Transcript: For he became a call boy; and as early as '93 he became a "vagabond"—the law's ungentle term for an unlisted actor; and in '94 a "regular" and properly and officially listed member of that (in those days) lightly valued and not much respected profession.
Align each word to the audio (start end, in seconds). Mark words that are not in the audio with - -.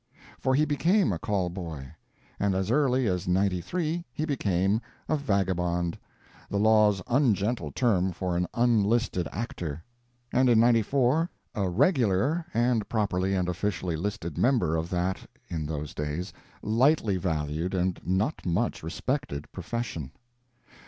For 0.39 0.55
he 0.55 0.65
became 0.65 1.13
a 1.13 1.19
call 1.19 1.49
boy; 1.49 1.93
and 2.39 2.55
as 2.55 2.71
early 2.71 3.05
as 3.05 3.27
'93 3.27 4.03
he 4.11 4.25
became 4.25 4.81
a 5.07 5.15
"vagabond"—the 5.15 6.57
law's 6.57 7.03
ungentle 7.05 7.69
term 7.71 8.11
for 8.11 8.35
an 8.35 8.47
unlisted 8.55 9.27
actor; 9.31 9.83
and 10.33 10.49
in 10.49 10.59
'94 10.59 11.29
a 11.53 11.69
"regular" 11.69 12.47
and 12.51 12.89
properly 12.89 13.35
and 13.35 13.47
officially 13.47 13.95
listed 13.95 14.39
member 14.39 14.75
of 14.75 14.89
that 14.89 15.19
(in 15.49 15.67
those 15.67 15.93
days) 15.93 16.33
lightly 16.63 17.17
valued 17.17 17.75
and 17.75 17.99
not 18.03 18.43
much 18.43 18.81
respected 18.81 19.51
profession. 19.51 20.11